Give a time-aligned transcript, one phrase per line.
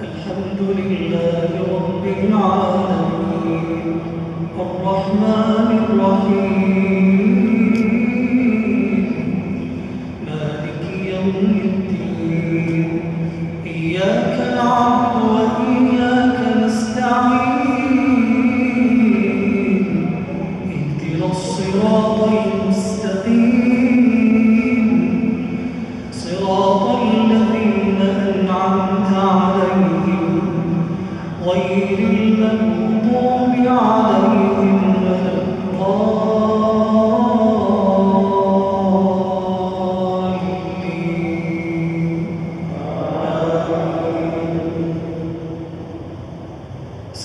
[0.00, 4.00] الحمد لله رب العالمين.
[4.60, 7.15] الرحمن الرحيم.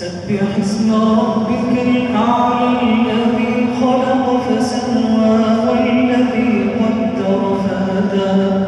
[0.02, 8.66] سبح اسم ربك الأعلى الذي خلق فسوى والذي قدر فهدى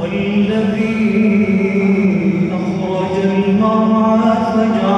[0.00, 0.98] والذي
[2.58, 4.97] أخرج المرعى فجعل